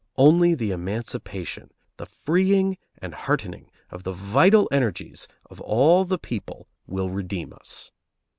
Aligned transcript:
Only 0.17 0.55
the 0.55 0.71
emancipation, 0.71 1.69
the 1.97 2.07
freeing 2.07 2.79
and 2.97 3.13
heartening 3.13 3.69
of 3.91 4.01
the 4.01 4.13
vital 4.13 4.67
energies 4.71 5.27
of 5.47 5.61
all 5.61 6.05
the 6.05 6.17
people 6.17 6.67
will 6.87 7.11
redeem 7.11 7.53
us. 7.53 7.91